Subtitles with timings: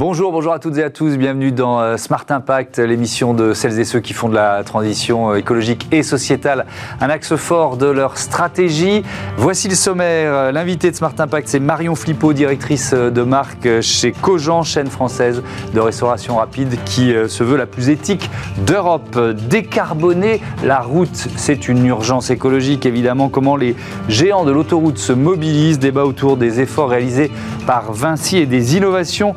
[0.00, 1.18] Bonjour, bonjour à toutes et à tous.
[1.18, 5.32] Bienvenue dans euh, Smart Impact, l'émission de celles et ceux qui font de la transition
[5.32, 6.64] euh, écologique et sociétale
[7.02, 9.02] un axe fort de leur stratégie.
[9.36, 10.32] Voici le sommaire.
[10.32, 15.42] Euh, l'invité de Smart Impact, c'est Marion Flippo, directrice de marque chez Cogent, chaîne française
[15.74, 18.30] de restauration rapide qui se veut la plus éthique
[18.64, 19.18] d'Europe.
[19.50, 23.28] Décarboner la route, c'est une urgence écologique évidemment.
[23.28, 23.76] Comment les
[24.08, 27.30] géants de l'autoroute se mobilisent, débat autour des efforts réalisés
[27.66, 29.34] par Vinci et des innovations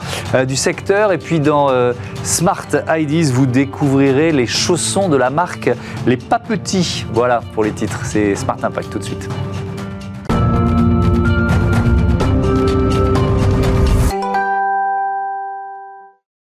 [0.47, 1.11] du secteur.
[1.11, 1.93] Et puis dans euh,
[2.23, 5.69] Smart IDs, vous découvrirez les chaussons de la marque
[6.05, 7.05] Les Pas Petits.
[7.13, 7.99] Voilà pour les titres.
[8.03, 9.29] C'est Smart Impact tout de suite.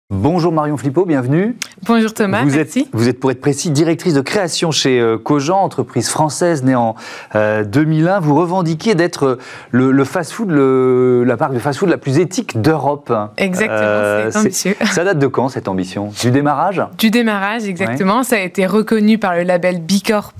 [0.09, 1.55] Bonjour Marion Flippo, bienvenue.
[1.85, 2.79] Bonjour Thomas, vous merci.
[2.79, 6.75] Êtes, vous êtes pour être précis directrice de création chez euh, Cogent, entreprise française née
[6.75, 6.95] en
[7.33, 8.15] 2001.
[8.15, 9.37] Euh, vous revendiquez d'être
[9.71, 13.13] le, fast-food, la marque de fast-food la plus éthique d'Europe.
[13.37, 14.75] Exactement, euh, c'est ambitieux.
[14.91, 16.11] Ça date de quand cette ambition?
[16.19, 16.81] Du démarrage?
[16.97, 18.23] Du démarrage, exactement.
[18.23, 20.33] Ça a été reconnu par le label Bicorp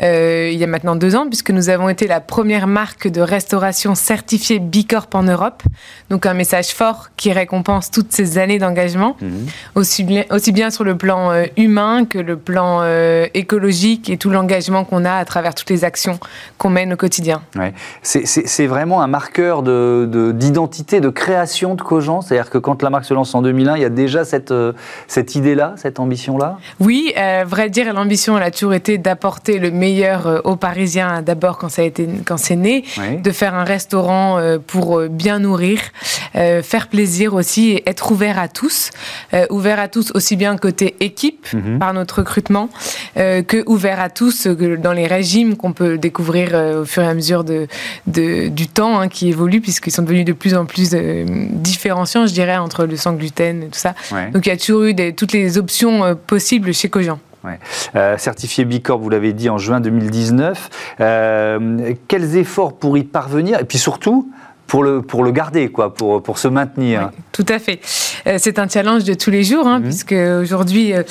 [0.00, 3.94] il y a maintenant deux ans, puisque nous avons été la première marque de restauration
[3.94, 5.62] certifiée Bicorp en Europe.
[6.10, 9.46] Donc un message fort qui récompense toutes ces années d'engagement, mhm.
[9.74, 14.18] aussi, bien, aussi bien sur le plan euh, humain que le plan euh, écologique et
[14.18, 16.18] tout l'engagement qu'on a à travers toutes les actions
[16.58, 17.40] qu'on mène au quotidien.
[17.56, 17.72] Ouais.
[18.02, 23.06] C'est vraiment un marqueur d'identité, de, de, création de Cogent C'est-à-dire que quand la marque
[23.06, 24.74] se lance en 2001, il y a déjà cette, euh,
[25.08, 26.58] cette idée-là, cette ambition-là?
[26.78, 27.14] Oui,
[27.46, 31.82] vrai dire, l'ambition, elle a toujours été d'apporter le meilleur aux Parisiens, d'abord quand, ça
[31.82, 32.84] a été, quand c'est né,
[33.22, 35.80] de faire un restaurant pour bien nourrir,
[36.34, 38.90] faire plaisir aussi et être ouvert à tous.
[39.50, 41.78] ouvert à tous aussi bien que côté équipe mhm.
[41.78, 42.68] par notre recrutement
[43.16, 47.04] euh, que ouvert à tous euh, dans les régimes qu'on peut découvrir euh, au fur
[47.04, 47.68] et à mesure de,
[48.48, 52.56] du temps hein, qui évolue puisqu'ils sont devenus de plus en plus différenciants, je dirais,
[52.56, 53.94] entre le sans gluten et tout ça.
[54.32, 57.18] Donc il y a toujours eu des, toutes les options possibles chez Cogent.
[58.18, 60.96] certifié Bicorp, vous l'avez dit en juin 2019.
[62.08, 63.60] quels efforts pour y parvenir?
[63.60, 64.28] Et puis surtout,
[64.66, 67.10] pour le, pour le garder, quoi, pour, pour se maintenir.
[67.32, 67.80] tout à fait.
[68.26, 69.84] Euh, c'est un challenge de tous les jours, hein, mhm.
[69.84, 71.02] puisque aujourd'hui, euh,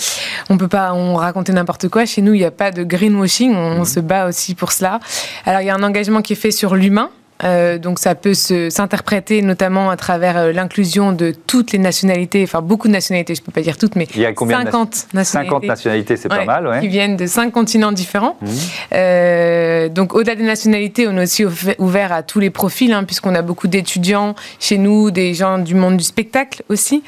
[0.49, 2.05] on peut pas on raconter n'importe quoi.
[2.05, 3.85] Chez nous, il n'y a pas de greenwashing, on, mhm.
[3.85, 4.99] se bat aussi pour cela.
[5.45, 7.09] Alors, il y a un engagement qui est fait sur l'humain,
[7.43, 12.61] euh, donc ça peut s'interpréter notamment à travers euh, l'inclusion de toutes les nationalités, enfin
[12.61, 15.07] beaucoup de nationalités, je ne peux pas dire toutes, mais Il y a combien 50
[15.13, 15.51] nationalités.
[15.51, 16.79] 50 nationalités, c'est pas mal, ouais.
[16.79, 18.37] Qui viennent de cinq continents différents.
[18.41, 18.47] Mmh.
[18.93, 21.43] Euh, donc au-delà des nationalités, on est aussi
[21.77, 25.75] ouvert à tous les profils, hein, puisqu'on a beaucoup d'étudiants chez nous, des gens du
[25.75, 27.03] monde du spectacle aussi.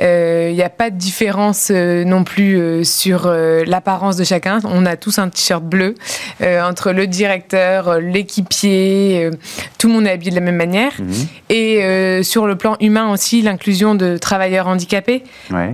[0.00, 4.60] Il n'y a pas de différence non plus sur l'apparence de chacun.
[4.64, 5.94] On a tous un t-shirt bleu
[6.40, 9.30] entre le directeur, l'équipier
[9.78, 10.92] tout le monde est habillé de la même manière.
[10.98, 11.12] Mhm.
[11.48, 15.22] Et euh, sur le plan humain aussi, l'inclusion de travailleurs handicapés.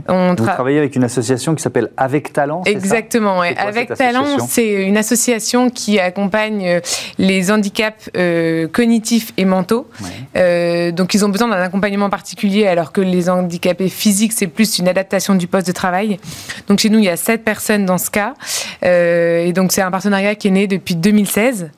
[0.09, 3.57] On Vous travaillez avec une association qui s'appelle Avec Talent Exactement, ouais.
[3.57, 6.81] Avec Talent, c'est une association qui accompagne euh,
[7.19, 9.89] les handicaps euh, cognitifs et mentaux.
[10.35, 14.89] donc ils ont besoin d'un accompagnement particulier alors que les handicapés physiques, c'est plus une
[14.89, 16.19] adaptation du poste de travail.
[16.69, 18.35] Donc chez nous, il y a sept personnes dans ce cas.
[18.83, 21.71] et donc c'est un partenariat qui est né depuis 2016.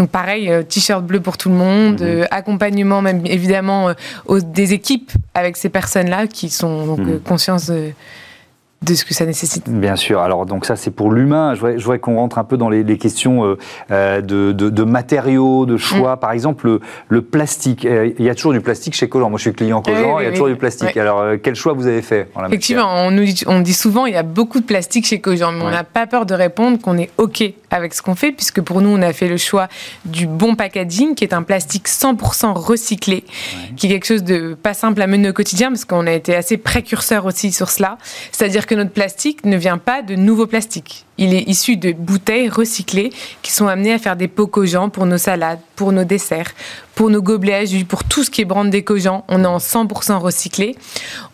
[0.00, 2.06] Donc pareil, euh, t-shirt bleu pour tout le monde, mhm.
[2.06, 7.20] euh, accompagnement même évidemment euh, des équipes avec ces personnes-là qui sont donc mhm.
[7.20, 9.68] conscientes de ce que ça nécessite.
[9.68, 10.20] Bien sûr.
[10.20, 11.54] Alors donc ça c'est pour l'humain.
[11.54, 13.58] Je voudrais, qu'on rentre un peu dans les, questions
[13.90, 16.16] euh, de, matériaux, de choix.
[16.16, 16.20] Mm.
[16.20, 17.84] Par exemple le, plastique.
[17.84, 19.28] Euh, il y a toujours du plastique chez Collant.
[19.28, 20.18] Moi je suis client Collant.
[20.20, 20.96] il y a toujours du plastique.
[20.96, 24.16] Alors quel choix vous avez fait Effectivement, on, nous dit, on dit souvent il y
[24.16, 27.10] a beaucoup de plastique chez Collant, mais on n'a pas peur de répondre qu'on est
[27.18, 29.68] ok avec ce qu'on fait, puisque pour nous on a fait le choix
[30.04, 33.24] du bon packaging, qui est un plastique 100% recyclé,
[33.76, 36.34] qui est quelque chose de pas simple à mener au quotidien, parce qu'on a été
[36.34, 37.98] assez précurseur aussi sur cela.
[38.32, 41.06] C'est-à-dire que notre plastique ne vient pas de nouveaux plastiques.
[41.18, 45.04] Il est issu de bouteilles recyclées qui sont amenées à faire des pots cogents pour
[45.06, 46.52] nos salades, pour nos desserts,
[46.94, 49.58] pour nos gobelets à jus, pour tout ce qui est brand décogeant, on est en
[49.58, 50.76] 100% recyclé.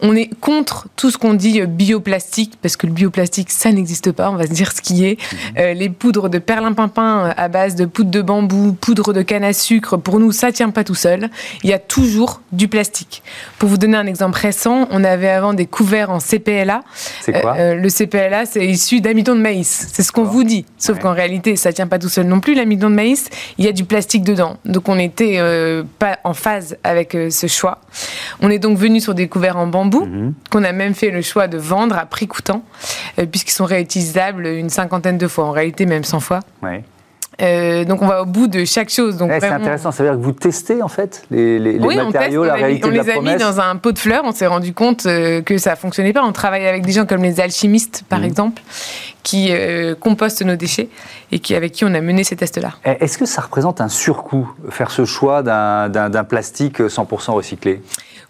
[0.01, 4.13] On est contre tout ce qu'on dit euh, bioplastique, parce que le bioplastique, ça n'existe
[4.13, 5.19] pas, on va se dire ce qui est.
[5.59, 9.45] Euh, les poudres de perlimpinpin euh, à base de poudre de bambou, poudre de canne
[9.45, 11.31] à sucre, pour nous, ça tient pas tout seul.
[11.63, 13.23] Il y a toujours du plastique.
[13.59, 16.83] Pour vous donner un exemple récent, on avait avant des couverts en CPLA.
[17.23, 19.89] C'est quoi Le CPLA, c'est issu d'amidon de maïs.
[19.93, 20.65] C'est ce qu'on vous dit.
[20.79, 23.29] Sauf qu'en réalité, ça tient pas tout seul non plus, l'amidon de maïs.
[23.59, 24.59] Il y a du plastique dedans.
[24.65, 27.81] Donc on était euh, pas en phase avec euh, ce choix.
[28.41, 30.35] On est donc venu sur des couverts en bambou, mhm.
[30.51, 32.65] qu'on a même fait le choix de vendre à prix coûtant,
[33.19, 36.41] euh, puisqu'ils sont réutilisables une cinquantaine de fois, en réalité même 100 fois.
[37.43, 39.17] Euh, donc on va au bout de chaque chose.
[39.19, 42.45] Donc c'est intéressant, ça veut dire que vous testez en fait les, les, les matériaux,
[42.45, 43.19] la réalité on de la promesse.
[43.19, 45.59] On les a mis dans un pot de fleurs, on s'est rendu compte euh, que
[45.59, 46.25] ça fonctionnait pas.
[46.25, 48.25] On travaille avec des gens comme les alchimistes par mmh.
[48.25, 48.63] exemple,
[49.23, 50.89] qui euh, compostent nos déchets
[51.31, 52.73] et qui, avec qui on a mené ces tests-là.
[52.85, 57.83] Eh, est-ce que ça représente un surcoût, faire ce choix d'un plastique 100% recyclé?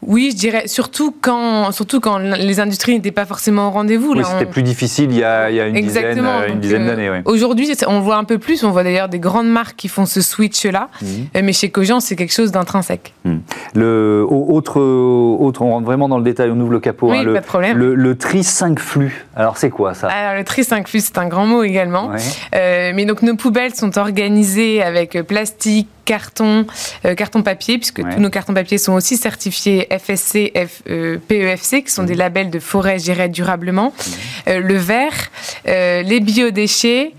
[0.02, 4.12] Oui, je dirais, surtout quand, surtout quand les industries n'étaient pas forcément au rendez-vous.
[4.12, 6.86] Oui, c'était plus difficile il y a, il y a une dizaine, euh, une dizaine
[6.86, 7.10] d'années.
[7.10, 7.18] Oui.
[7.24, 10.20] Aujourd'hui, on voit un peu plus, on voit d'ailleurs des grandes marques qui font ce
[10.20, 11.08] switch-là, mhm.
[11.36, 13.14] euh, mais chez Cogent, c'est quelque chose d'intrinsèque.
[13.24, 13.40] Mhm.
[13.74, 17.10] Le, autre, autre, on rentre vraiment dans le détail, on ouvre le capot.
[17.10, 17.78] Oui, hein, le, pas de problème.
[17.78, 20.08] Le, tri 5 flux, alors c'est quoi ça?
[20.08, 22.10] Alors le tri 5 flux, c'est un grand mot également.
[22.54, 26.66] Euh, mais donc nos poubelles sont organisées avec plastique, carton,
[27.04, 31.82] euh, carton papier, puisque tous nos cartons papier sont aussi certifiés FSC, F, euh, PEFC,
[31.82, 32.18] qui sont des mhm.
[32.20, 34.12] labels de forêt gérée durablement, mhm.
[34.48, 35.30] euh, le verre,
[35.66, 37.12] les biodéchets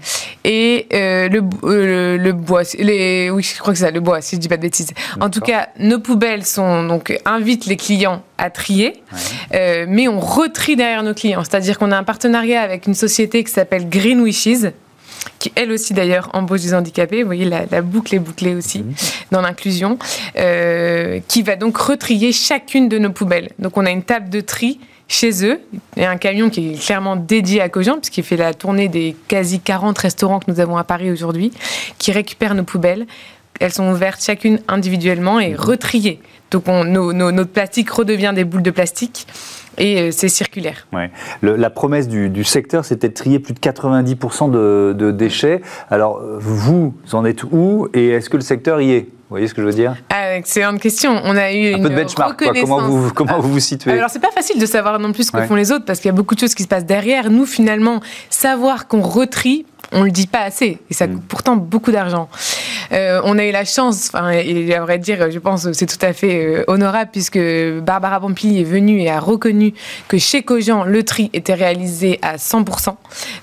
[0.44, 2.64] et le, le, bois.
[2.80, 4.92] Les, oui, je crois que c'est ça, le bois, si je dis pas de bêtises.
[5.20, 9.04] En tout cas, nos poubelles sont donc invitent les clients à trier,
[9.52, 11.44] mais on retrie derrière nos clients.
[11.44, 14.72] C'est-à-dire qu'on a un partenariat avec une société qui s'appelle Green Wishes,
[15.40, 17.22] qui elle aussi d'ailleurs embauche des handicapés.
[17.22, 18.94] Vous voyez, la, boucle est bouclée aussi mhm.
[19.32, 19.98] dans l'inclusion,
[20.38, 23.50] euh, qui va donc retrier chacune de nos poubelles.
[23.60, 25.60] Donc on a une table de tri chez eux.
[25.96, 28.90] Il y a un camion qui est clairement dédié à Cogent, puisqu'il fait la tournée
[28.90, 31.52] des quasi 40 restaurants que nous avons à Paris aujourd'hui,
[31.98, 33.06] qui récupère nos poubelles.
[33.60, 36.20] Elles sont ouvertes chacune individuellement et retriées.
[36.52, 39.28] Donc on, notre plastique redevient des boules de plastique
[39.78, 40.88] et euh, c'est circulaire.
[40.94, 41.12] Ouais.
[41.42, 45.62] la promesse du, secteur, c'était de trier plus de 90% de, déchets.
[45.90, 49.02] Alors, vous en êtes où et est-ce que le secteur y est?
[49.30, 49.96] Vous voyez ce que je veux dire?
[50.10, 51.20] Ah, Excellente question.
[51.26, 52.42] On a eu un une peu de benchmark.
[52.62, 53.92] Comment vous comment vous, vous situez?
[53.92, 56.08] Alors c'est pas facile de savoir non plus ce que font les autres parce qu'il
[56.08, 57.30] y a beaucoup de choses qui se passent derrière.
[57.30, 61.14] Nous finalement, savoir qu'on retrie, on le dit pas assez et ça mm.
[61.14, 62.30] coûte pourtant beaucoup d'argent.
[62.92, 65.86] Euh, on a eu la chance, enfin, et à vrai dire, je pense que c'est
[65.86, 67.40] tout à fait euh, honorable puisque
[67.82, 69.74] Barbara Pompili est venue et a reconnu
[70.08, 72.96] que chez Cogent, le tri était réalisé à 100%.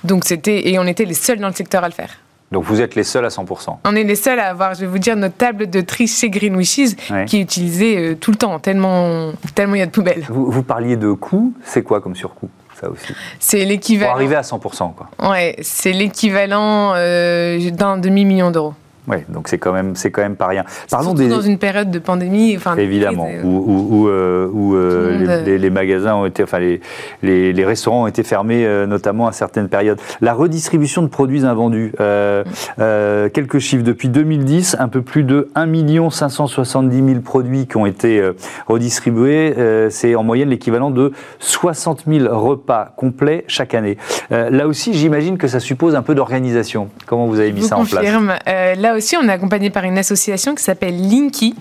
[0.05, 2.11] Donc c'était, et on était les seuls dans le secteur à le faire.
[2.55, 3.79] Donc vous êtes les seuls à 100%.
[3.85, 6.31] On est les seuls à avoir, je vais vous dire, notre table de tri chez
[6.31, 6.95] Green Wishes
[7.27, 10.25] qui est utilisée euh, tout le temps, tellement, tellement il y a de poubelles.
[10.29, 12.49] Vous, parliez de coûts, c'est quoi comme surcoût?
[12.85, 14.13] Ça aussi C'est l'équivalent.
[14.13, 15.31] Pour arriver à 100%, quoi.
[15.31, 18.75] Ouais, c'est l'équivalent d'un demi-million d'euros.
[19.07, 20.65] Oui, donc c'est quand même c'est quand même pas rien.
[20.91, 21.29] Parlons des...
[21.29, 26.25] dans une période de pandémie, enfin évidemment, où, où, où, euh, euh, les, magasins ont
[26.25, 26.81] été, enfin les,
[27.23, 29.99] les, restaurants ont été fermés, euh, notamment à certaines périodes.
[30.23, 37.07] La redistribution de produits invendus, quelques chiffres depuis 2010, un peu plus de 1 570
[37.07, 38.23] 000 produits qui ont été
[38.67, 39.55] redistribués.
[39.91, 43.99] c'est en moyenne l'équivalent de 60 000 repas complets chaque année.
[44.31, 46.89] là aussi, j'imagine que ça suppose un peu d'organisation.
[47.07, 48.05] Comment vous avez mis ça en place?
[48.47, 51.55] Là aussi, on est accompagné par une association qui s'appelle Linky,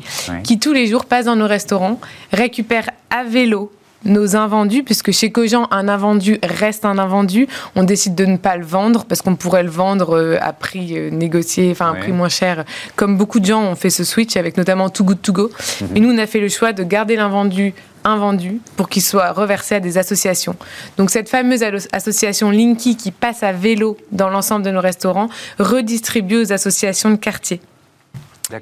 [0.44, 2.00] qui tous les jours passe dans nos restaurants,
[2.32, 3.72] récupère à vélo
[4.06, 7.48] nos invendus, puisque chez Cogent, un invendu reste un invendu.
[7.76, 10.98] On décide de ne pas le vendre parce qu'on pourrait le vendre euh, à prix
[10.98, 12.66] euh, négocié, enfin à un prix moins cher.
[12.96, 15.52] Comme beaucoup de gens ont fait ce switch avec notamment Too Good To Go.
[15.82, 15.88] Mhm.
[15.96, 17.74] Et nous, on a fait le choix de garder l'invendu
[18.06, 20.56] invendu pour qu'il soit reversé à des associations.
[20.98, 26.38] Donc cette fameuse association Linky qui passe à vélo dans l'ensemble de nos restaurants redistribue
[26.42, 27.62] aux associations de quartier.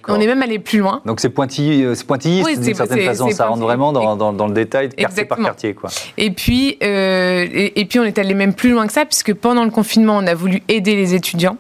[0.08, 1.02] On est même allé plus loin.
[1.06, 4.90] Donc c'est pointillé, euh, pointilliste d'une certaine façon, ça rentre vraiment dans, dans, le détail,
[4.90, 5.74] quartier par quartier.
[5.74, 5.90] Quoi.
[6.18, 9.64] Et, puis, euh, et, puis on est allé même plus loin que ça, puisque pendant
[9.64, 11.58] le confinement, on a voulu aider les étudiants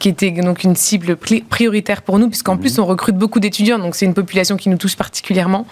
[0.00, 2.60] qui était donc une cible prioritaire pour nous, puisqu'en mhm.
[2.60, 5.66] plus on recrute beaucoup d'étudiants, donc c'est une population qui nous touche particulièrement.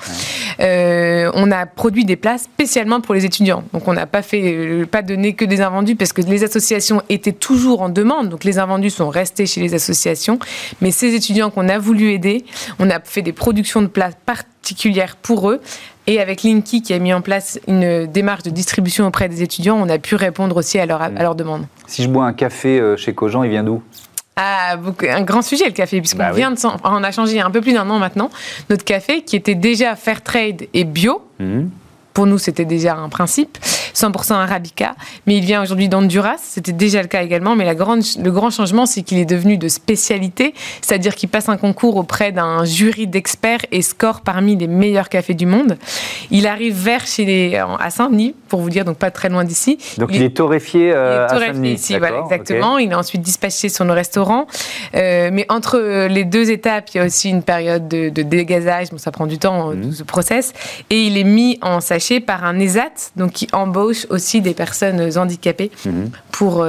[0.61, 4.43] Euh, on a produit des places spécialement pour les étudiants, donc on n'a pas fait
[4.45, 8.45] euh, pas donné que des invendus parce que les associations étaient toujours en demande, donc
[8.45, 10.39] les invendus sont restés chez les associations,
[10.81, 12.45] mais ces étudiants qu'on a voulu aider,
[12.79, 15.61] on a fait des productions de places particulières pour eux
[16.07, 19.77] et avec Linky, qui a mis en place une démarche de distribution auprès des étudiants,
[19.79, 21.67] on a pu répondre aussi à leur, à leur demande.
[21.87, 23.83] Si je bois un café euh, chez Cogent, il vient d'où?
[24.39, 27.47] Un grand sujet le café, puisqu'on bah vient de on a changé il y a
[27.47, 28.31] un peu plus d'un an maintenant
[28.71, 31.23] notre café qui était déjà fair trade et bio.
[31.39, 31.67] Mmh
[32.19, 33.59] pour nous, c'était déjà un principe.
[33.99, 34.95] 100% arabica,
[35.27, 36.37] mais il vient aujourd'hui d'Honduras.
[36.41, 39.59] C'était déjà le cas également, mais la grande, le grand changement, c'est qu'il est devenu
[39.59, 44.69] de spécialité, c'est-à-dire qu'il passe un concours auprès d'un jury d'experts et score parmi les
[44.69, 45.79] meilleurs cafés du monde.
[46.31, 49.79] Il arrive vers chez les, à Saint-Denis, pour vous dire, donc pas très loin d'ici.
[49.99, 52.79] Donc il, est torréfié, euh, il est torréfié ici, voilà, exactement.
[52.79, 54.47] Il est ensuite dispatché sur nos restaurants.
[54.95, 58.99] Euh, mais entre les deux étapes, il y a aussi une période de, dégazage, bon,
[58.99, 59.93] ça prend du temps, mmh.
[59.93, 60.53] ce process,
[60.91, 64.55] et il est mis en sachet par un ESAT, donc qui embauche embauche aussi des
[64.55, 66.11] personnes handicapées mhm.
[66.31, 66.65] pour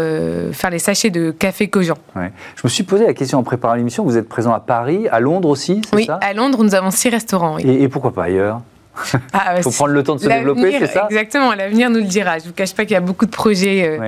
[0.52, 1.98] faire les sachets de café Cogent.
[2.16, 5.20] Je me suis posé la question en préparant l'émission, vous êtes présent à Paris, à
[5.20, 6.20] Londres aussi, c'est oui, ça?
[6.22, 7.58] à Londres, nous avons six restaurants.
[7.58, 8.62] Et, pourquoi pas ailleurs?
[9.34, 11.08] Ah, Il faut prendre le temps de se développer, c'est ça?
[11.10, 12.38] Exactement, l'avenir nous le dira.
[12.38, 14.00] Je ne vous cache pas qu'il y a beaucoup de projets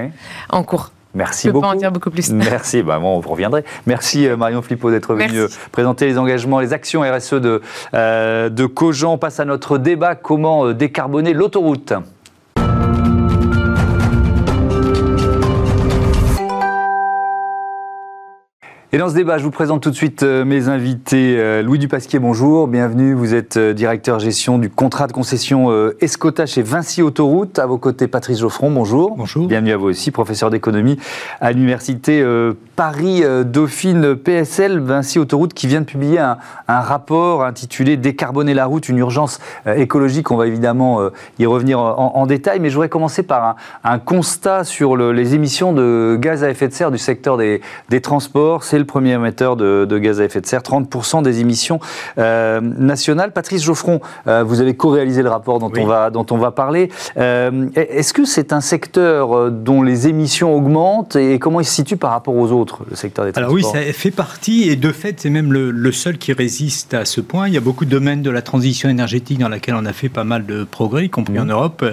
[0.50, 0.92] en cours.
[1.14, 1.64] Merci Je beaucoup.
[1.64, 2.30] peux pas en dire beaucoup plus.
[2.32, 3.64] Merci, bah, bon, on reviendrait.
[3.86, 7.62] Merci euh, Marion Flippo d'être venu euh, présenter les engagements, les actions RSE de,
[7.94, 9.14] euh, de Cogent.
[9.14, 11.94] On passe à notre débat comment euh, décarboner l'autoroute?
[18.94, 21.38] Et dans ce débat, je vous présente tout de suite euh, mes invités.
[21.38, 23.14] Euh, Louis Dupasquier, bonjour, bienvenue.
[23.14, 25.70] Vous êtes euh, directeur gestion du contrat de concession
[26.02, 27.58] Escota chez Vinci Autoroute.
[27.58, 29.16] À vos côtés, Patrice Geoffron, bonjour.
[29.16, 29.48] Bonjour.
[29.48, 31.00] Bienvenue à vous aussi, professeur d'économie
[31.40, 32.22] à l'université
[32.76, 34.80] Paris-Dauphine PSL.
[34.80, 40.32] Vinci Autoroute qui vient de publier un, rapport intitulé Décarboner la route, une urgence écologique.
[40.32, 41.00] On va évidemment
[41.40, 43.56] y revenir en, détail, mais je voudrais commencer par
[43.86, 48.02] un, constat sur les émissions de gaz à effet de serre du secteur des, des
[48.02, 48.64] transports.
[48.64, 51.80] C'est le premier émetteur de, gaz à effet de serre, 30% des émissions
[52.18, 53.32] euh, nationales.
[53.32, 56.90] Patrice Geoffron, euh, vous avez co-réalisé le rapport dont, on, va, dont on va parler.
[57.18, 61.98] Euh, est-ce que c'est un secteur dont les émissions augmentent et comment il se situe
[61.98, 64.92] par rapport aux autres, le secteur des transports Alors oui, ça fait partie et de
[64.92, 67.48] fait, c'est même le, seul qui résiste à ce point.
[67.48, 70.10] Il y a beaucoup de domaines de la transition énergétique dans laquelle on a fait
[70.10, 71.52] pas mal de progrès, y compris en mmh.
[71.52, 71.86] Europe.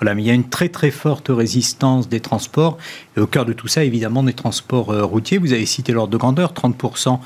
[0.00, 2.78] Voilà, mais il y a une très très forte résistance des transports
[3.16, 5.38] et au cœur de tout ça, évidemment, des transports routiers.
[5.38, 7.18] Vous avez cité l'ordre de grandeur 30%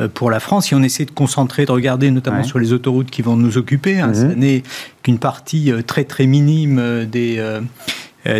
[0.00, 0.66] euh, pour la France.
[0.66, 4.00] Si on essaie de concentrer, de regarder notamment sur les autoroutes qui vont nous occuper,
[4.00, 4.34] hein, ce mhm.
[4.34, 4.62] n'est
[5.02, 7.60] qu'une partie euh, très très minime euh, des,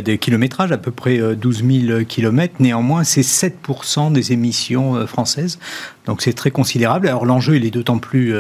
[0.02, 2.54] des kilométrages, à peu près 12 000 kilomètres.
[2.58, 5.58] Néanmoins, c'est 7% des émissions françaises.
[6.06, 7.06] Donc c'est très considérable.
[7.06, 8.34] Alors l'enjeu, il est d'autant plus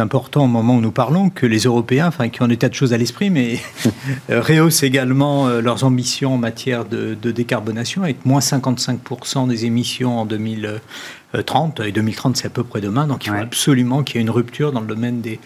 [0.00, 2.74] important au moment où nous parlons que les Européens, enfin, qui ont des tas de
[2.74, 3.58] choses à l'esprit, mais
[4.28, 11.80] rehaussent également leurs ambitions en matière de, décarbonation, avec moins 55% des émissions en 2030.
[11.80, 14.30] Et 2030, c'est à peu près demain, donc il faut absolument qu'il y ait une
[14.30, 15.38] rupture dans le domaine des,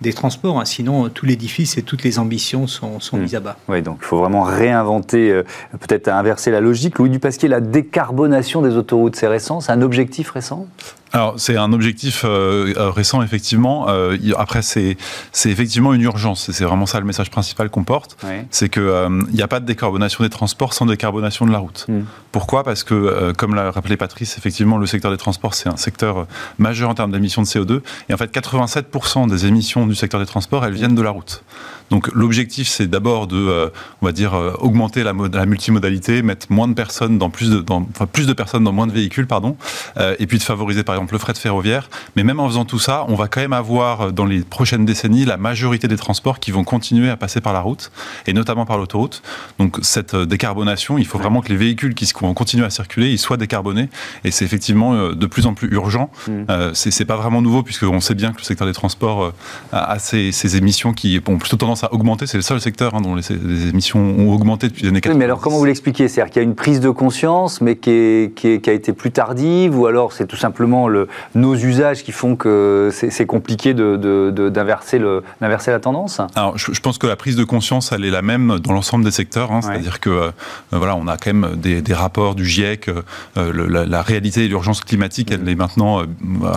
[0.00, 0.60] des transports.
[0.60, 0.64] Hein.
[0.64, 3.22] Sinon, tout l'édifice et toutes les ambitions sont, sont hmm.
[3.22, 3.56] mises à bas.
[3.68, 6.98] Oui, donc il faut vraiment réinventer, euh, peut-être inverser la logique.
[6.98, 10.66] Louis Dupasquier, la décarbonation des autoroutes, c'est récent C'est un objectif récent?
[11.12, 13.86] Alors c'est un objectif euh, euh, récent effectivement.
[13.88, 14.96] Euh, après c'est
[15.32, 16.50] c'est effectivement une urgence.
[16.50, 18.16] C'est vraiment ça le message principal qu'on porte.
[18.50, 21.86] C'est que il n'y a pas de décarbonation des transports sans décarbonation de la route.
[21.88, 22.02] Hmm.
[22.32, 22.64] Pourquoi?
[22.64, 26.26] Parce que comme l'a rappelé Patrice, effectivement le secteur des transports c'est un secteur
[26.58, 30.26] majeur en termes d'émissions de CO2 et en fait 87% des émissions du secteur des
[30.26, 31.42] transports elles viennent de la route.
[31.90, 33.68] Donc l'objectif, c'est d'abord de, euh,
[34.02, 37.60] on va dire, euh, augmenter la, la, multimodalité, mettre moins de personnes dans plus de,
[37.60, 39.56] dans, enfin, plus de personnes dans moins de véhicules, pardon,
[39.96, 41.88] euh, et puis de favoriser par exemple le fret ferroviaire.
[42.16, 45.24] Mais même en faisant tout ça, on va quand même avoir dans les prochaines décennies
[45.24, 47.90] la majorité des transports qui vont continuer à passer par la route
[48.26, 49.22] et notamment par l'autoroute.
[49.58, 53.18] Donc cette décarbonation, il faut vraiment que les véhicules qui vont continuer à circuler, ils
[53.18, 53.88] soient décarbonés.
[54.24, 56.10] Et c'est effectivement de plus en plus urgent.
[56.28, 56.32] Mmh.
[56.50, 59.32] Euh, c'est pas vraiment nouveau puisqu'on sait bien que le secteur des transports
[59.72, 62.26] a ces, ces émissions qui ont plutôt tendance à augmenter.
[62.26, 63.32] C'est le seul secteur hein, dont les,
[63.68, 65.18] émissions ont augmenté depuis les années 80.
[65.18, 66.08] mais alors comment vous l'expliquez?
[66.08, 69.78] C'est-à-dire qu'il y a une prise de conscience, mais qui, qui, a été plus tardive,
[69.78, 75.22] ou alors c'est tout simplement le, nos usages qui font que c'est compliqué d'inverser de,
[75.40, 78.72] la tendance Alors je, pense que la prise de conscience, elle est la même dans
[78.72, 79.52] l'ensemble des secteurs.
[79.52, 79.62] Hein.
[79.62, 80.30] C'est-à-dire que euh,
[80.72, 82.88] voilà, on a quand même des, rapports du GIEC.
[82.88, 86.04] Euh, la, réalité et l'urgence climatique, elle est maintenant euh,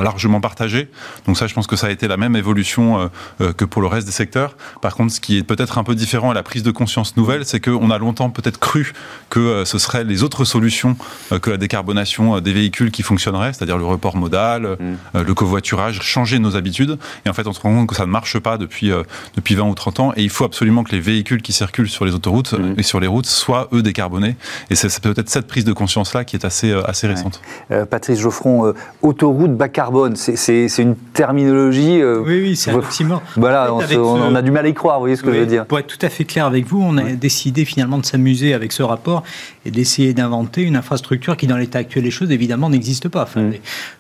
[0.01, 0.89] largement partagée.
[1.25, 3.09] Donc ça, je pense que ça a été la même évolution
[3.39, 4.55] que pour le reste des secteurs.
[4.81, 7.45] Par contre, ce qui est peut-être un peu différent à la prise de conscience nouvelle,
[7.45, 8.93] c'est qu'on a longtemps peut-être cru
[9.29, 10.95] que ce seraient les autres solutions
[11.41, 15.21] que la décarbonation des véhicules qui fonctionneraient, c'est-à-dire le report modal, mm.
[15.21, 16.97] le covoiturage, changer nos habitudes.
[17.25, 18.91] Et en fait, on se rend compte que ça ne marche pas depuis,
[19.35, 20.13] depuis 20 ou 30 ans.
[20.15, 22.75] Et il faut absolument que les véhicules qui circulent sur les autoroutes mm.
[22.77, 24.35] et sur les routes soient, eux, décarbonés.
[24.69, 27.41] Et c'est peut-être cette prise de conscience-là qui est assez, assez récente.
[27.89, 32.03] Patrice Geoffron, autoroute bas carbone, c'est une terminologie.
[32.03, 32.81] oui, oui, c'est un
[33.35, 35.79] Voilà, on, on, a du mal à y croire, ce que je veux dire Pour
[35.79, 38.83] être tout à fait clair avec vous, on a décidé finalement de s'amuser avec ce
[38.83, 39.23] rapport
[39.65, 43.23] et d'essayer d'inventer une infrastructure qui, dans l'état actuel des choses, évidemment, n'existe pas.
[43.23, 43.51] Enfin, mm.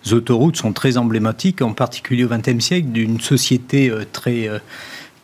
[0.05, 4.59] Les autoroutes sont très emblématiques, en particulier au XXe siècle, d'une société euh, très euh,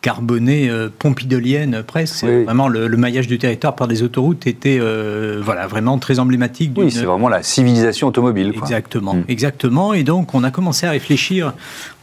[0.05, 2.25] carbonée, euh, pompidolienne presque.
[2.25, 6.73] Vraiment, le, maillage du territoire par des autoroutes était euh, voilà, vraiment très emblématique.
[6.77, 8.53] Oui, c'est vraiment la civilisation automobile.
[8.55, 9.23] Exactement, hmm.
[9.27, 9.95] exactement.
[9.95, 11.53] Et donc, on a commencé à réfléchir.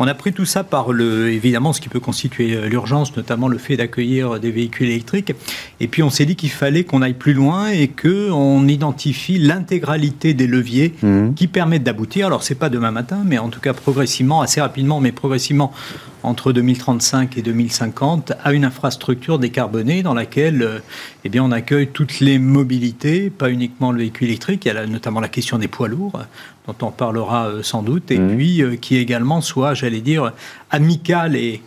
[0.01, 3.47] On a pris tout ça par, le, évidemment, ce qui peut constituer euh, l'urgence, notamment
[3.47, 5.33] le fait d'accueillir des véhicules électriques.
[5.79, 10.35] Et puis, on s'est dit qu'il fallait qu'on aille plus loin et qu'on identifie l'intégralité
[10.35, 11.35] des leviers hmm.
[11.35, 12.27] qui permettent d'aboutir.
[12.27, 15.73] Alors, c'est pas demain matin, mais en tout cas progressivement, assez rapidement, mais progressivement,
[16.23, 20.83] entre 2035 et 2050 à une infrastructure décarbonée dans laquelle
[21.25, 24.87] eh bien, on accueille toutes les mobilités, pas uniquement le véhicule électrique, il y a
[24.87, 26.21] notamment la question des poids lourds,
[26.67, 28.37] dont on parlera sans doute, et mmh.
[28.37, 30.33] puis qui également soit, j'allais dire,
[30.71, 31.63] amical et,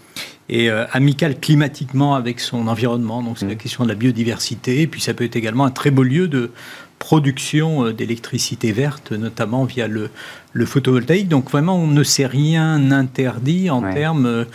[0.49, 3.23] et euh, amical climatiquement avec son environnement.
[3.23, 3.57] Donc c'est la mmh.
[3.57, 4.81] question de la biodiversité.
[4.81, 6.51] Et puis ça peut être également un très beau lieu de
[6.99, 10.09] production euh, d'électricité verte, notamment via le,
[10.53, 11.27] le, photovoltaïque.
[11.27, 14.45] Donc vraiment, on ne s'est rien interdit en termes euh,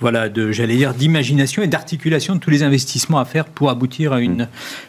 [0.00, 4.12] voilà, de, j'allais dire, d'imagination et d'articulation de tous les investissements à faire pour aboutir
[4.12, 4.48] à une, mmh.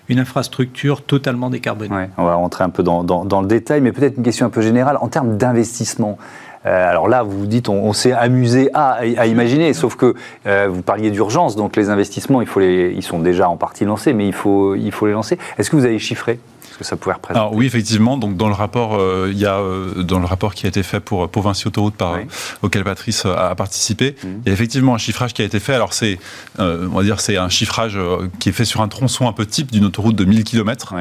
[0.10, 2.08] une infrastructure totalement décarbonée.
[2.18, 4.50] on va rentrer un peu dans, dans, dans le détail, mais peut-être une question un
[4.50, 4.98] peu générale.
[5.02, 6.18] En termes d'investissement,
[6.66, 10.16] euh, alors là, vous vous dites, on, s'est amusé à, imaginer, sauf que
[10.48, 13.86] euh, vous parliez d'urgence, donc les investissements, il faut les, ils sont déjà en partie
[13.86, 15.38] lancés, mais il faut, il faut les lancer.
[15.58, 16.40] Est-ce que vous avez chiffré?
[16.74, 18.18] Ce que ça pouvait représenter Alors oui, effectivement.
[18.18, 19.62] Donc dans le rapport, euh, il y a
[19.98, 22.18] dans le rapport qui a été fait pour pour Vinci Autoroute par
[22.62, 24.28] auquel Patrice a, participé, mmh.
[24.46, 25.74] il y a effectivement un chiffrage qui a été fait.
[25.74, 26.20] Alors c'est,
[26.60, 27.98] on va dire, c'est un chiffrage
[28.40, 30.94] qui est fait sur un tronçon un peu type d'une autoroute de 1000 km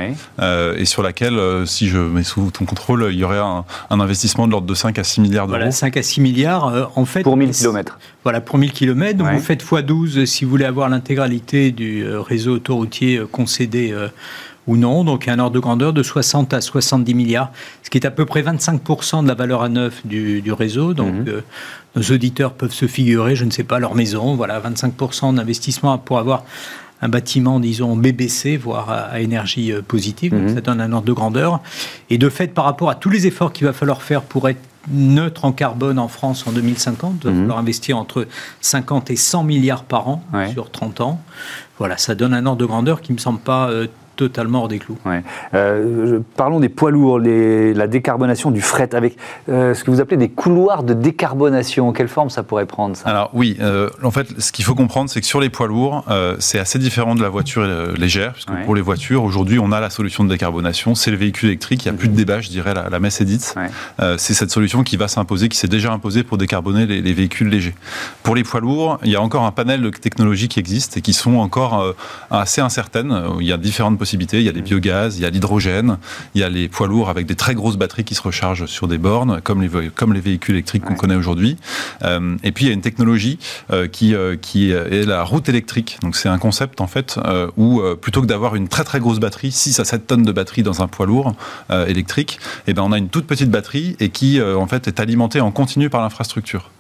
[0.79, 4.47] et sur laquelle, si je mets sous ton contrôle, il y aurait un, un investissement
[4.47, 5.59] de l'ordre de 5 à 6 milliards d'euros.
[5.59, 7.23] Voilà, 5 à 6 milliards, euh, en fait.
[7.23, 7.99] Pour 1000 km.
[8.25, 9.19] Voilà, pour 1000 km.
[9.19, 13.95] Donc vous faites x12 si vous voulez avoir l'intégralité du euh, réseau autoroutier euh, concédé
[14.67, 15.05] ou non.
[15.05, 17.53] Donc un ordre de grandeur de 60 à 70 milliards,
[17.83, 20.95] ce qui est à peu près 25% de la valeur à neuf du, réseau.
[20.95, 21.43] Donc mhm.
[21.97, 26.19] nos auditeurs peuvent se figurer, je ne sais pas, leur maison, voilà, 25% d'investissement pour
[26.19, 26.45] avoir
[27.05, 30.33] un bâtiment, disons, BBC, voire à, énergie positive.
[30.33, 30.55] Donc mhm.
[30.55, 31.61] ça donne un ordre de grandeur.
[32.11, 34.61] Et de fait, par rapport à tous les efforts qu'il va falloir faire pour être
[34.91, 37.21] neutre en carbone en France en 2050.
[37.23, 37.41] Il va mhm.
[37.41, 38.27] falloir investir entre
[38.61, 41.21] 50 et 100 milliards par an sur 30 ans.
[41.79, 43.87] Voilà, ça donne un ordre de grandeur qui ne me semble pas euh,
[44.29, 44.99] totalement hors des clous.
[45.55, 49.17] Euh, parlons des poids lourds, la décarbonation du fret, avec
[49.49, 51.93] euh, ce que vous appelez des couloirs de décarbonation.
[51.93, 53.09] Quelle forme ça pourrait prendre ça?
[53.09, 56.05] Alors oui, euh, en fait, ce qu'il faut comprendre, c'est que sur les poids lourds,
[56.39, 59.91] c'est assez différent de la voiture légère, puisque pour les voitures, aujourd'hui, on a la
[59.91, 62.75] solution de décarbonation, c'est le véhicule électrique, il n'y a plus de débat, je dirais,
[62.75, 63.55] la, messe est dite.
[64.19, 67.49] c'est cette solution qui va s'imposer, qui s'est déjà imposée pour décarboner les, les, véhicules
[67.49, 67.75] légers.
[68.23, 71.03] Pour les poids lourds, il y a encore un panel de technologies qui existent et
[71.03, 71.95] qui sont encore
[72.31, 73.23] assez incertaines.
[73.41, 74.12] Il y a différentes possibilités.
[74.13, 75.99] Il y a les biogaz, il y a l'hydrogène,
[76.35, 78.89] il y a les poids lourds avec des très grosses batteries qui se rechargent sur
[78.89, 81.57] des bornes, comme les, comme les véhicules électriques qu'on connaît aujourd'hui.
[82.03, 83.39] Euh, et puis il y a une technologie
[83.71, 85.99] euh, qui, euh, qui est la route électrique.
[86.03, 87.19] Donc c'est un concept en fait
[87.57, 90.63] où plutôt que d'avoir une très très grosse batterie, 6 à 7 tonnes de batterie
[90.63, 91.35] dans un poids lourd
[91.87, 95.41] électrique, eh ben on a une toute petite batterie et qui en fait est alimentée
[95.41, 96.71] en continu par l'infrastructure.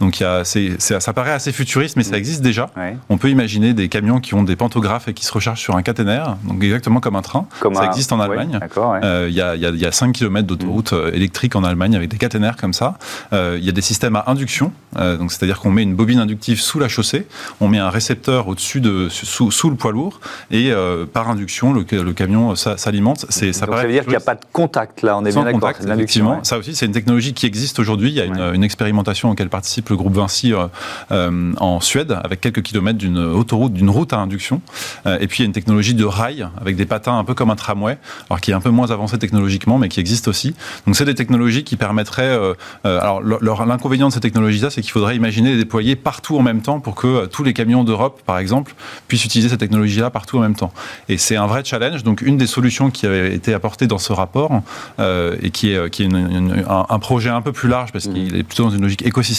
[0.00, 2.70] Donc il y a, ça paraît assez futuriste, mais ça existe déjà.
[3.08, 5.82] On peut imaginer des camions qui ont des pantographes et qui se rechargent sur un
[5.82, 7.46] caténaire, donc exactement comme un train.
[7.74, 8.58] ça existe en Allemagne.
[9.02, 10.96] Euh, il y, a, y, a, 5 km d'autoroute mm.
[10.96, 12.98] euh, électrique en Allemagne avec des caténaires comme ça.
[13.32, 16.60] Euh, il y a des systèmes à induction, donc c'est-à-dire qu'on met une bobine inductive
[16.60, 17.26] sous la chaussée,
[17.60, 20.72] on met un récepteur au-dessus de sous, sous, le poids lourd et
[21.12, 23.26] par induction le, le camion s'alimente.
[23.28, 25.18] ça, ça veut dire qu'il n'y a pas de contact là.
[25.18, 26.42] On est Sans bien contact, effectivement.
[26.42, 28.10] Ça aussi, c'est une technologie qui existe aujourd'hui.
[28.10, 30.66] Il y a une, une expérimentation participe le groupe Vinci euh,
[31.12, 34.60] euh, en Suède, avec quelques kilomètres d'une autoroute, d'une route à induction.
[35.06, 37.34] Euh, et puis il y a une technologie de rail avec des patins un peu
[37.34, 40.54] comme un tramway, alors qui est un peu moins avancée technologiquement, mais qui existe aussi.
[40.86, 42.38] Donc c'est des technologies qui permettraient.
[42.84, 46.80] alors l'inconvénient de ces technologies-là, c'est qu'il faudrait imaginer les déployer partout en même temps
[46.80, 48.74] pour que tous les camions d'Europe, par exemple,
[49.08, 50.72] puissent utiliser cette technologie-là partout en même temps.
[51.08, 52.04] Et c'est un vrai challenge.
[52.04, 54.62] Donc une des solutions qui avait été apportée dans ce rapport
[54.98, 58.42] et qui est, qui est un, un, projet un peu plus large parce qu'il est
[58.42, 59.37] plutôt dans une logique écosystémique,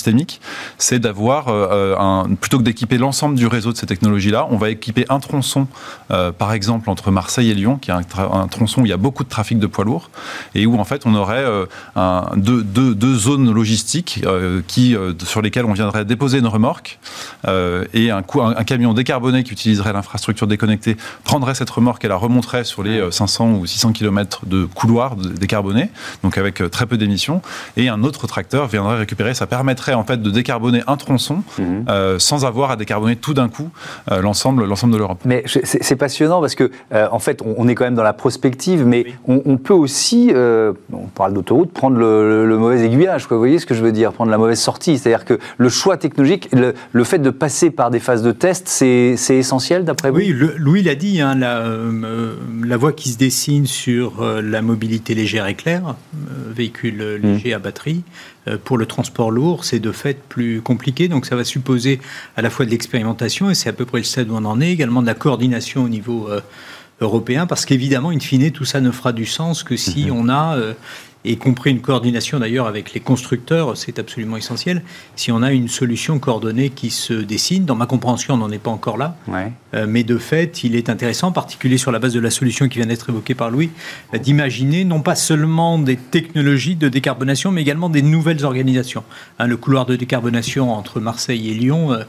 [0.77, 4.69] c'est d'avoir, euh, un, plutôt que d'équiper l'ensemble du réseau de ces technologies-là, on va
[4.69, 5.67] équiper un tronçon,
[6.11, 8.97] euh, par exemple, entre Marseille et Lyon, qui est un, tronçon où il y a
[8.97, 10.09] beaucoup de trafic de poids lourds,
[10.55, 11.65] et où en fait on aurait euh,
[12.35, 14.23] deux, zones logistiques
[14.67, 16.99] qui, sur lesquelles on viendrait déposer une remorque,
[17.47, 22.63] et un, un, camion décarboné qui utiliserait l'infrastructure déconnectée prendrait cette remorque et la remonterait
[22.63, 25.89] sur les 500 ou 600 km de couloirs décarbonés,
[26.23, 27.41] donc avec très peu d'émissions,
[27.77, 31.85] et un autre tracteur viendrait récupérer, ça permettrait en fait de décarboner un tronçon mhm.
[31.89, 33.69] euh, sans avoir à décarboner tout d'un coup
[34.11, 35.19] euh, l'ensemble, l'ensemble de l'Europe.
[35.25, 38.85] Mais c'est passionnant parce que, euh, en fait, on, est quand même dans la prospective,
[38.85, 43.65] mais on, peut aussi, on parle d'autoroute, prendre le, mauvais aiguillage, quoi, vous voyez ce
[43.65, 44.97] que je veux dire, prendre la mauvaise sortie.
[44.97, 49.15] C'est-à-dire que le choix technologique, le, fait de passer par des phases de test, c'est
[49.29, 50.17] essentiel d'après vous?
[50.17, 51.63] Oui, Louis l'a dit, hein, la,
[52.63, 55.95] la, voie qui se dessine sur la mobilité légère et claire,
[56.55, 58.03] véhicule léger à batterie,
[58.63, 61.07] pour le transport lourd, c'est de fait plus compliqué.
[61.07, 61.99] Donc ça va supposer
[62.35, 64.61] à la fois de l'expérimentation, et c'est à peu près le stade où on en
[64.61, 66.41] est, également de la coordination au niveau euh,
[67.01, 70.11] européen, parce qu'évidemment, in fine, tout ça ne fera du sens que si mhm.
[70.11, 70.57] on a
[71.25, 74.83] y compris une coordination d'ailleurs avec les constructeurs, c'est absolument essentiel.
[75.15, 78.59] Si on a une solution coordonnée qui se dessine, dans ma compréhension, on n'en est
[78.59, 79.17] pas encore là,
[79.73, 82.69] euh, mais de fait, il est intéressant, en particulier sur la base de la solution
[82.69, 83.69] qui vient d'être évoquée par Louis,
[84.13, 89.03] euh, d'imaginer non pas seulement des technologies de décarbonation, mais également des nouvelles organisations.
[89.39, 92.03] Hein, le couloir de décarbonation entre Marseille et Lyon, euh,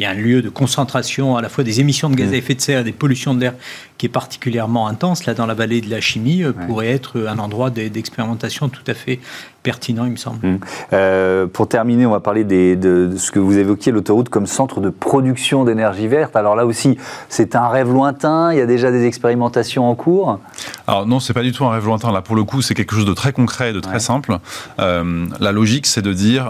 [0.00, 2.34] qui est un lieu de concentration à la fois des émissions de gaz à mm.
[2.36, 3.52] effet de serre et des pollutions de l'air
[4.00, 7.38] qui est particulièrement intense, là dans la vallée de la chimie, euh, pourrait être un
[7.38, 9.20] endroit d'expérimentation tout à fait
[9.62, 10.38] pertinent, il me semble.
[10.46, 10.60] Mm.
[10.94, 14.88] Euh, pour terminer, on va parler de, ce que vous évoquiez, l'autoroute comme centre de
[14.88, 16.34] production d'énergie verte.
[16.34, 16.96] Alors là aussi,
[17.28, 20.40] c'est un rêve lointain, il y a déjà des expérimentations en cours
[20.86, 22.10] Alors non, c'est pas du tout un rêve lointain.
[22.10, 24.38] Là, pour le coup, c'est quelque chose de très concret, de très simple.
[24.78, 26.48] Euh, la logique, c'est de dire,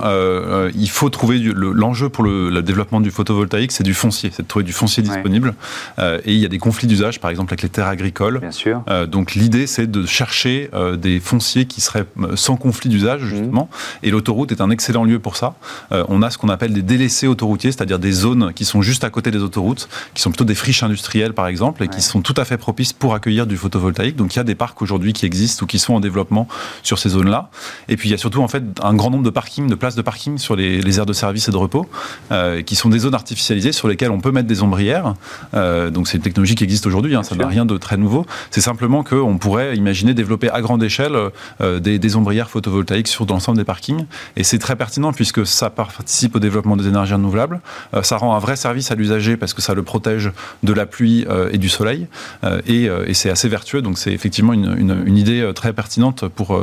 [0.72, 3.39] il faut trouver l'enjeu pour le, développement du photovoltaïque,
[3.70, 5.54] c'est du foncier, c'est de trouver du foncier disponible.
[5.98, 8.40] et il y a des conflits d'usage, par exemple avec les terres agricoles.
[8.40, 8.82] Bien sûr.
[8.88, 13.22] Euh, donc l'idée, c'est de chercher euh, des fonciers qui seraient euh, sans conflit d'usage,
[13.22, 13.68] justement.
[13.70, 13.98] Mhm.
[14.04, 15.54] Et l'autoroute est un excellent lieu pour ça.
[15.90, 19.10] on a ce qu'on appelle des délaissés autoroutiers, c'est-à-dire des zones qui sont juste à
[19.10, 22.34] côté des autoroutes, qui sont plutôt des friches industrielles, par exemple, et qui sont tout
[22.36, 24.16] à fait propices pour accueillir du photovoltaïque.
[24.16, 26.48] Donc il y a des parcs aujourd'hui qui existent ou qui sont en développement
[26.82, 27.50] sur ces zones-là.
[27.88, 29.94] Et puis il y a surtout en fait un grand nombre de parkings, de places
[29.94, 31.88] de parking sur les, les aires de service et de repos,
[32.66, 35.14] qui sont des zones artificialisées sur lesquelles on peut mettre des ombrières.
[35.52, 37.14] donc c'est une technologie qui existe aujourd'hui.
[37.14, 38.26] Hein, ça n'a rien de très nouveau.
[38.50, 41.16] C'est simplement qu'on pourrait imaginer développer à grande échelle
[41.60, 44.06] euh, des, ombrières photovoltaïques sur l'ensemble des parkings.
[44.36, 47.60] Et c'est très pertinent puisque ça participe au développement des énergies renouvelables.
[47.94, 50.86] Euh, ça rend un vrai service à l'usager parce que ça le protège de la
[50.86, 52.06] pluie euh, et du soleil.
[52.66, 53.82] et, c'est assez vertueux.
[53.82, 56.58] Donc c'est effectivement une, idée très pertinente pour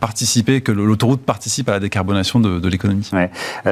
[0.00, 3.08] participer, que l'autoroute participe à la décarbonation de, l'économie.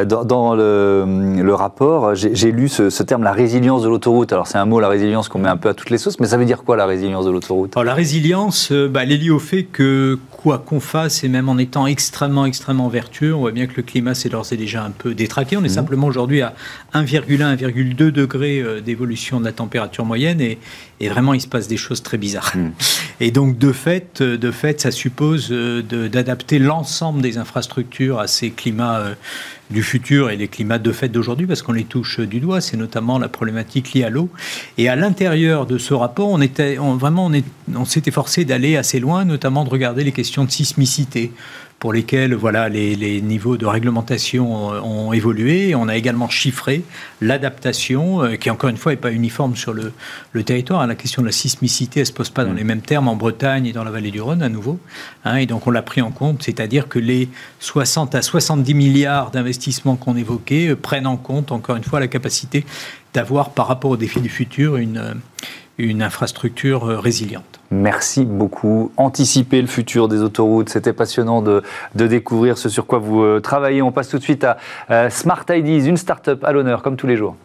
[0.06, 4.33] Dans, le, rapport, j'ai lu ce, ce, terme, la résilience de l'autoroute.
[4.33, 6.26] Alors c'est un mot, la résilience, qu'on met un peu à toutes les sauces, mais
[6.26, 7.76] ça veut dire quoi la résilience de l'autoroute?
[7.76, 11.48] La résilience, euh, bah, elle est liée au fait que quoi qu'on fasse, et même
[11.48, 14.85] en étant extrêmement, extrêmement vertueux, on voit bien que le climat s'est d'ores et déjà
[14.85, 15.56] un peu détraqué.
[15.56, 15.68] On est mmh.
[15.68, 16.54] simplement aujourd'hui à
[16.94, 20.59] 1,1, 1,2 degrés euh, d'évolution de la température moyenne, et,
[21.09, 22.52] vraiment il se passe des choses très bizarres.
[22.54, 22.70] Mmh.
[23.22, 28.50] Et donc de fait, euh, de fait ça suppose d'adapter l'ensemble des infrastructures à ces
[28.50, 29.04] climats
[29.70, 32.61] du futur et les climats de fait d'aujourd'hui, parce qu'on les touche du doigt.
[32.61, 34.28] C'est notamment la problématique liée à l'eau.
[34.78, 39.64] Et à l'intérieur de ce rapport, on était on s'était forcé d'aller assez loin, notamment
[39.64, 41.33] de regarder les questions de sismicité
[41.80, 45.74] pour lesquels voilà, les, niveaux de réglementation ont, évolué.
[45.74, 46.84] On a également chiffré
[47.22, 49.92] l'adaptation, euh, qui encore une fois n'est pas uniforme sur le,
[50.44, 50.86] territoire.
[50.86, 52.56] La question de la sismicité, elle ne se pose pas dans mm.
[52.56, 54.78] les mêmes termes en Bretagne et dans la vallée du Rhône à nouveau.
[55.24, 55.36] Hein.
[55.36, 59.96] et donc on l'a pris en compte, c'est-à-dire que les 60 à 70 milliards d'investissements
[59.96, 62.66] qu'on évoquait euh, prennent en compte encore une fois la capacité
[63.14, 65.14] d'avoir par rapport aux défis du futur une, euh,
[65.80, 67.60] une infrastructure résiliente.
[67.72, 68.90] Merci beaucoup.
[68.96, 71.62] Anticiper le futur des autoroutes, c'était passionnant de,
[71.94, 73.80] découvrir ce sur quoi vous euh, travaillez.
[73.80, 74.56] On passe tout de suite à
[74.90, 77.36] euh, Smart Ideas, une start-up à l'honneur, comme tous les jours.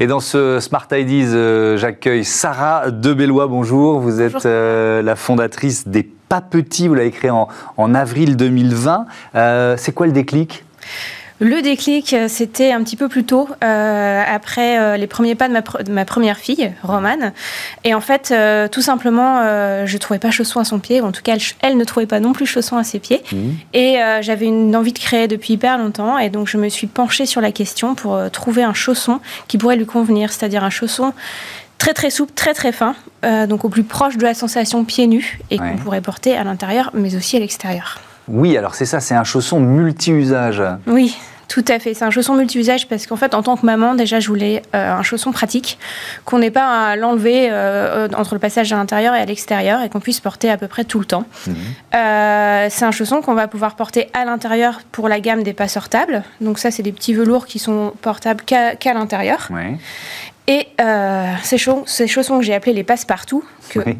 [0.00, 3.46] Et dans ce Smart Ideas, euh, j'accueille Sarah Debellois.
[3.46, 9.06] Bonjour, vous êtes la fondatrice des Pas Petits, vous l'avez créé en, en, avril 2020.
[9.76, 10.64] C'est quoi le déclic?
[11.40, 15.48] Le déclic, euh, c'était un petit peu plus tôt, euh, après euh, les premiers pas
[15.48, 17.32] de ma, première fille, Romane.
[17.82, 18.34] Et en fait,
[18.70, 19.42] tout simplement,
[19.86, 22.06] je ne trouvais pas chausson à son pied, ou en tout cas, elle, ne trouvait
[22.06, 23.22] pas non plus chausson à ses pieds.
[23.32, 23.36] Mmh.
[23.72, 27.24] Et j'avais une envie de créer depuis hyper longtemps, et donc je me suis penchée
[27.24, 31.14] sur la question pour trouver un chausson qui pourrait lui convenir, c'est-à-dire un chausson
[31.78, 32.94] très très souple, très très fin,
[33.48, 36.90] donc au plus proche de la sensation pieds nus, et qu'on pourrait porter à l'intérieur,
[36.92, 37.98] mais aussi à l'extérieur.
[38.28, 40.62] Oui, alors c'est ça, c'est un chausson multi-usage.
[40.86, 41.16] Oui,
[41.50, 41.94] tout à fait.
[41.94, 44.92] C'est un chausson multi-usage parce qu'en fait, en tant que maman, déjà, je voulais euh,
[44.92, 45.78] un chausson pratique,
[46.24, 49.88] qu'on n'ait pas à l'enlever euh, entre le passage à l'intérieur et à l'extérieur et
[49.88, 51.24] qu'on puisse porter à peu près tout le temps.
[51.48, 51.56] Mhm.
[51.96, 55.88] Euh, c'est un chausson qu'on va pouvoir porter à l'intérieur pour la gamme des passeurs
[55.88, 56.22] tables.
[56.40, 59.48] Donc ça, c'est des petits velours qui sont portables qu'à l'intérieur.
[60.50, 60.66] Et
[61.44, 63.44] ces, ces, chaussons que j'ai appelés les passe-partout,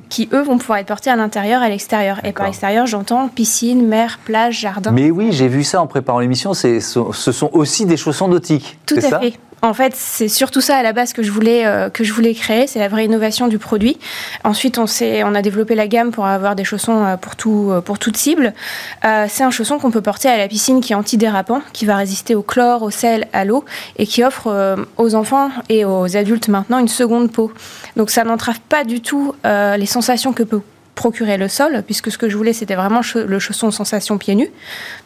[0.08, 2.20] qui eux vont pouvoir être portés à l'intérieur et à l'extérieur.
[2.24, 4.90] Et par extérieur, j'entends piscine, mer, plage, jardin.
[4.90, 8.78] Mais oui, j'ai vu ça en préparant l'émission, ce sont aussi des chaussons nautiques.
[8.84, 9.34] Tout à fait.
[9.62, 12.34] En fait, c'est surtout ça à la base que je voulais, euh, que je voulais
[12.34, 13.98] créer, c'est la vraie innovation du produit.
[14.42, 17.98] Ensuite, on, a développé la gamme pour avoir des chaussons euh, pour, tout, euh, pour
[17.98, 18.54] toute cible.
[19.02, 22.34] c'est un chausson qu'on peut porter à la piscine qui est antidérapant, qui va résister
[22.34, 23.64] au chlore, au sel, à l'eau,
[23.98, 27.52] et qui offre aux enfants et aux adultes maintenant une seconde peau.
[27.96, 30.62] Donc ça n'entrave pas du tout les sensations que peut
[31.00, 34.50] procurer le sol, puisque ce que je voulais, c'était vraiment le chausson sensation pieds nus.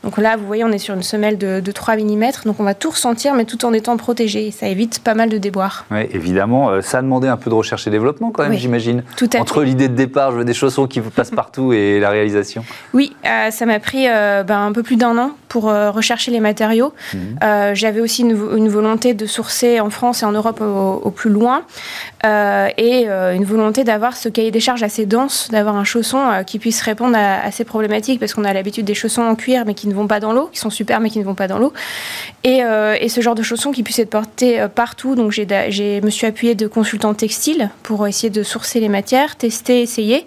[0.03, 2.75] Donc là, vous voyez, on est sur une semelle de, 3 mm, donc on va
[2.75, 4.51] tout ressentir, mais tout en étant protégé.
[4.51, 5.87] Ça évite pas mal de déboires.
[5.93, 6.71] Oui, évidemment.
[6.71, 9.05] Euh, ça a demandé un peu de recherche et développement quand même, j'imagine.
[9.17, 12.01] Tout à Entre l'idée de départ, je veux des chaussons qui vous passent partout, et
[12.01, 12.65] la réalisation.
[12.93, 16.93] Oui, euh, ça m'a pris ben, un peu plus d'un an pour rechercher les matériaux.
[17.13, 17.75] Mhm.
[17.75, 21.63] J'avais aussi une, volonté de sourcer en France et en Europe au, plus loin,
[22.25, 26.81] et une volonté d'avoir ce cahier des charges assez dense, d'avoir un chausson qui puisse
[26.81, 29.95] répondre à, ces problématiques, parce qu'on a l'habitude des chaussons en cuir, mais qui ne
[29.95, 31.73] vont pas dans l'eau, qui sont super, mais qui ne vont pas dans l'eau.
[32.45, 32.63] Et,
[33.01, 35.15] et, ce genre de chaussons qui puisse être porté partout.
[35.15, 39.83] Donc, j'ai, me suis appuyée de consultants textiles pour essayer de sourcer les matières, tester,
[39.83, 40.25] essayer.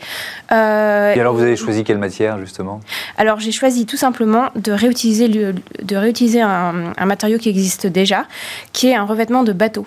[0.52, 2.80] et alors, vous avez choisi quelle matière, justement?
[3.18, 8.26] Alors, j'ai choisi tout simplement de réutiliser, de réutiliser un, un matériau qui existe déjà,
[8.74, 9.86] qui est un revêtement de bateau,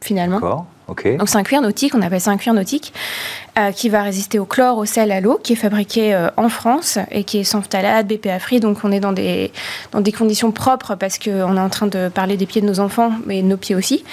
[0.00, 0.40] finalement.
[0.40, 0.66] D'accord.
[0.88, 2.94] Donc c'est un cuir nautique, on appelle ça un cuir nautique.
[3.58, 6.48] Euh, qui va résister au chlore, au sel, à l'eau, qui est fabriqué euh, en
[6.48, 8.60] France et qui est sans phthalate, BPA free.
[8.60, 9.50] Donc on est dans des,
[9.90, 12.78] dans des conditions propres parce qu'on est en train de parler des pieds de nos
[12.78, 14.04] enfants, mais de nos pieds aussi.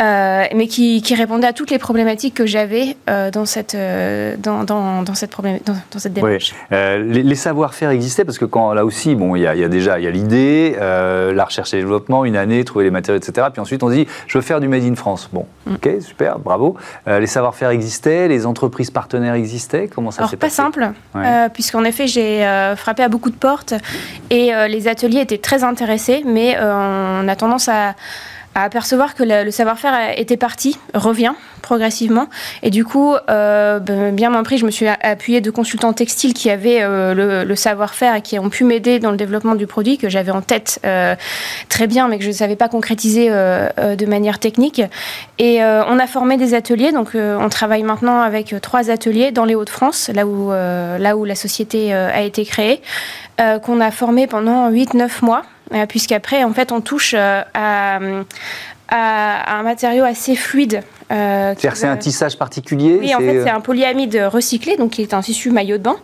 [0.00, 3.76] Euh, mais qui, qui, répondait à toutes les problématiques que j'avais dans, cette,
[4.38, 5.32] dans, dans, dans, cette
[5.64, 6.54] dans, cette démarche.
[6.70, 10.10] les, savoir-faire existaient parce que quand, là aussi, bon, il y, a déjà y a
[10.10, 13.48] l'idée, la recherche et le développement, une année, trouver les matériaux, etc.
[13.52, 15.28] Puis ensuite on dit, je veux faire du Made in France.
[15.32, 15.74] Bon, mm.
[15.74, 16.76] ok, super, bravo.
[17.06, 21.84] les savoir-faire existaient, les entreprises partenaires existaient Comment ça s'est passé Pas simple, euh, puisqu'en
[21.84, 23.74] effet, j'ai euh, frappé à beaucoup de portes
[24.30, 27.94] et euh, les ateliers étaient très intéressés, mais on a tendance à
[28.56, 32.28] à apercevoir que le, savoir-faire était parti, revient progressivement.
[32.62, 36.32] Et du coup, euh, ben, bien bien pris, je me suis appuyée de consultants textiles
[36.32, 39.98] qui avaient euh, le, savoir-faire et qui ont pu m'aider dans le développement du produit
[39.98, 41.16] que j'avais en tête euh,
[41.68, 44.80] très bien, mais que je ne savais pas concrétiser de manière technique.
[45.38, 46.92] Et on a formé des ateliers.
[46.92, 51.34] Donc, on travaille maintenant avec trois ateliers dans les Hauts-de-France, là où, là où la
[51.34, 52.80] société a été créée,
[53.38, 55.42] qu'on a formé pendant 8-9 mois.
[55.74, 57.98] Euh, puisqu'après, en fait, on touche euh, à,
[58.88, 63.50] à, un matériau assez fluide euh, C'est-à-dire c'est un tissage particulier Oui, en fait, c'est
[63.50, 65.96] un polyamide recyclé, donc qui est un tissu maillot de bain,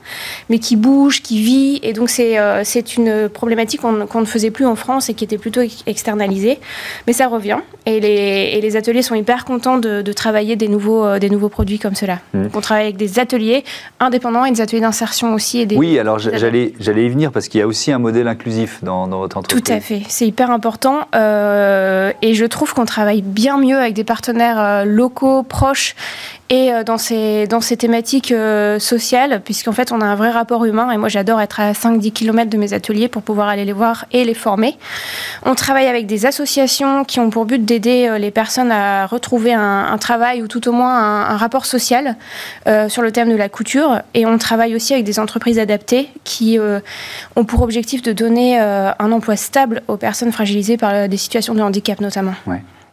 [0.49, 1.81] mais qui bouge, qui vit.
[1.83, 5.25] Et donc, c'est euh, c'est une problématique qu'on ne faisait plus en France et qui
[5.25, 6.61] était plutôt externalisée.
[7.07, 7.59] Mais ça revient.
[7.85, 11.31] Et les, et les ateliers sont hyper contents de, de travailler des nouveaux, euh, des
[11.31, 12.21] nouveaux produits comme cela.
[12.33, 12.47] Mmh.
[12.55, 13.65] on travaille avec des ateliers
[13.99, 15.61] indépendants et des ateliers d'insertion aussi.
[15.61, 18.79] Et des, oui, alors j'allais y venir parce qu'il y a aussi un modèle inclusif
[18.85, 19.65] dans, dans votre entreprise.
[19.65, 20.03] Tout à fait.
[20.09, 21.01] C'est hyper important.
[21.13, 25.95] et je trouve qu'on travaille bien mieux avec des partenaires locaux, proches
[26.53, 30.31] et euh, dans ces, dans ces thématiques euh, sociales, puisqu'en fait, on a un vrai
[30.31, 30.91] rapport humain.
[30.91, 34.05] Et moi, j'adore être à 5-10 km de mes ateliers pour pouvoir aller les voir
[34.13, 34.77] et les former.
[35.45, 39.55] On travaille avec des associations qui ont pour but d'aider euh, les personnes à retrouver
[39.55, 40.99] un, travail ou tout au moins
[41.31, 42.17] un, rapport social
[42.89, 44.01] sur le thème de la couture.
[44.15, 46.59] Et on travaille aussi avec des entreprises adaptées qui
[47.37, 51.63] ont pour objectif de donner un emploi stable aux personnes fragilisées par des situations de
[51.63, 52.35] handicap notamment.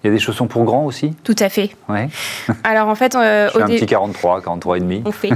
[0.04, 1.14] Il y a des chaussons pour grands aussi?
[1.24, 1.76] Tout à fait.
[1.90, 2.10] Ouais.
[2.64, 5.02] Alors en fait, euh, je un petit 43, 43 et demi.
[5.06, 5.32] On fait.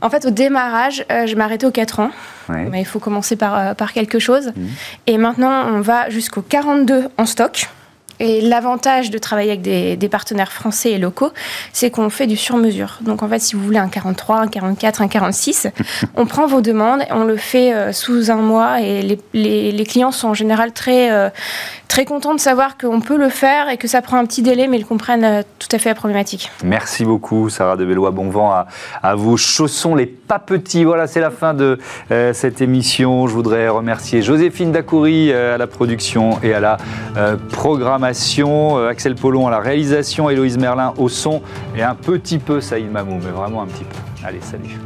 [0.00, 2.10] en fait, au démarrage, euh, je m'arrêtais aux 4 ans.
[2.48, 4.52] Mais il faut commencer par, euh, par quelque chose.
[4.56, 4.66] Mmh.
[5.06, 7.68] Et maintenant, on va jusqu'au 42 en stock.
[8.20, 11.32] Et l'avantage de travailler avec des, partenaires français et locaux,
[11.72, 12.98] c'est qu'on fait du sur-mesure.
[13.02, 15.68] Donc en fait, si vous voulez un 43, un 44, un 46,
[16.16, 20.28] on prend vos demandes, on le fait euh, sous un mois et les, clients sont
[20.28, 21.28] en général très, euh,
[21.88, 24.66] très contents de savoir qu'on peut le faire et que ça prend un petit délai,
[24.66, 26.50] mais ils comprennent euh, tout à fait la problématique.
[26.64, 28.10] Merci beaucoup, Sarah de Bellois.
[28.10, 28.66] Bon vent à,
[29.02, 30.84] à vos chaussons, les pas petits.
[30.84, 31.78] Voilà, c'est la fin de
[32.32, 33.26] cette émission.
[33.26, 36.76] Je voudrais remercier Joséphine Dacoury à la production et à la
[37.50, 38.07] programmation
[38.78, 41.42] euh, Axel Pollon à la réalisation, Héloïse Merlin au son
[41.76, 43.96] et un petit peu Saïd Mamou, mais vraiment un petit peu.
[44.24, 44.78] Allez, salut.